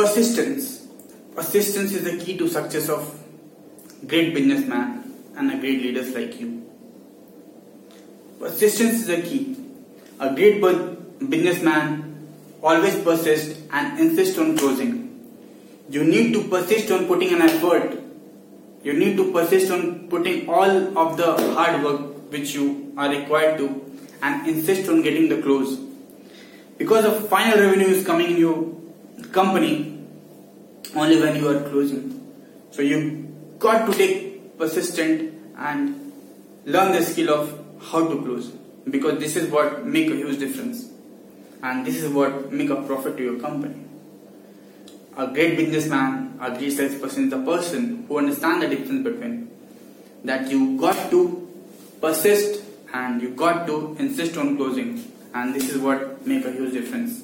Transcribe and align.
Persistence. 0.00 0.86
Persistence 1.34 1.92
is 1.92 2.04
the 2.04 2.16
key 2.24 2.34
to 2.38 2.48
success 2.48 2.88
of 2.88 3.02
great 4.06 4.32
businessman 4.32 5.14
and 5.36 5.52
a 5.52 5.58
great 5.58 5.82
leaders 5.82 6.14
like 6.14 6.40
you. 6.40 6.66
Persistence 8.38 9.00
is 9.00 9.06
the 9.08 9.20
key. 9.20 9.58
A 10.18 10.34
great 10.34 10.62
businessman 11.28 12.28
always 12.62 12.98
persists 13.02 13.60
and 13.70 14.00
insists 14.00 14.38
on 14.38 14.56
closing. 14.56 14.90
You 15.90 16.04
need 16.04 16.32
to 16.32 16.48
persist 16.48 16.90
on 16.90 17.06
putting 17.06 17.34
an 17.34 17.42
effort. 17.42 18.00
You 18.82 18.94
need 18.94 19.18
to 19.18 19.30
persist 19.32 19.70
on 19.70 20.08
putting 20.08 20.48
all 20.48 20.98
of 20.98 21.18
the 21.18 21.30
hard 21.52 21.84
work 21.84 22.32
which 22.32 22.54
you 22.54 22.94
are 22.96 23.10
required 23.10 23.58
to 23.58 23.68
and 24.22 24.48
insist 24.48 24.88
on 24.88 25.02
getting 25.02 25.28
the 25.28 25.42
close. 25.42 25.78
Because 26.78 27.04
the 27.04 27.28
final 27.28 27.58
revenue 27.58 27.88
is 27.88 28.06
coming 28.06 28.30
in 28.30 28.38
your 28.38 28.80
company 29.32 29.98
only 30.94 31.20
when 31.20 31.36
you 31.36 31.48
are 31.48 31.60
closing. 31.68 32.20
So 32.70 32.82
you 32.82 33.28
got 33.58 33.86
to 33.86 33.96
take 33.96 34.58
persistent 34.58 35.34
and 35.56 36.12
learn 36.64 36.92
the 36.92 37.02
skill 37.02 37.30
of 37.30 37.64
how 37.80 38.08
to 38.08 38.22
close 38.22 38.48
because 38.88 39.18
this 39.18 39.36
is 39.36 39.50
what 39.50 39.86
make 39.86 40.10
a 40.10 40.16
huge 40.16 40.38
difference 40.38 40.90
and 41.62 41.86
this 41.86 42.02
is 42.02 42.10
what 42.12 42.52
make 42.52 42.70
a 42.70 42.82
profit 42.82 43.16
to 43.16 43.22
your 43.22 43.40
company. 43.40 43.84
A 45.16 45.26
great 45.26 45.56
businessman, 45.56 46.38
a 46.40 46.56
great 46.56 46.72
salesperson 46.72 47.26
is 47.26 47.32
a 47.32 47.38
person 47.38 48.04
who 48.08 48.18
understands 48.18 48.64
the 48.64 48.74
difference 48.74 49.04
between 49.04 49.50
that 50.24 50.50
you 50.50 50.78
got 50.78 51.10
to 51.10 51.48
persist 52.00 52.62
and 52.92 53.20
you 53.22 53.30
got 53.30 53.66
to 53.66 53.96
insist 53.98 54.36
on 54.36 54.56
closing 54.56 55.04
and 55.34 55.54
this 55.54 55.70
is 55.70 55.78
what 55.78 56.26
make 56.26 56.44
a 56.44 56.52
huge 56.52 56.72
difference 56.72 57.22